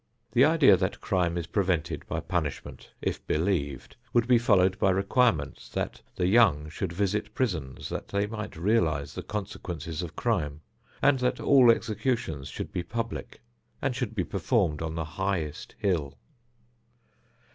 [0.31, 5.69] The idea that crime is prevented by punishment, if believed, would be followed by requirements
[5.69, 10.61] that the young should visit prisons that they might realize the consequences of crime,
[11.03, 13.41] and that all executions should be public
[13.79, 16.17] and should be performed on the highest hill.